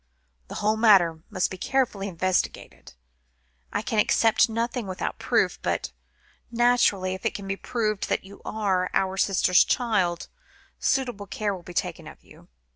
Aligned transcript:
"The 0.47 0.55
whole 0.55 0.77
matter 0.77 1.21
must 1.29 1.51
be 1.51 1.59
carefully 1.59 2.07
investigated. 2.07 2.93
I 3.71 3.83
can 3.83 3.99
accept 3.99 4.49
nothing 4.49 4.87
without 4.87 5.19
proof, 5.19 5.59
but, 5.61 5.91
naturally, 6.49 7.13
if 7.13 7.23
it 7.23 7.35
can 7.35 7.47
be 7.47 7.55
proved 7.55 8.09
that 8.09 8.23
you 8.23 8.41
are 8.43 8.89
our 8.95 9.15
sister's 9.15 9.63
child, 9.63 10.27
suitable 10.79 11.27
care 11.27 11.53
will 11.53 11.61
be 11.61 11.75
taken 11.75 12.07
of 12.07 12.23
you. 12.23 12.47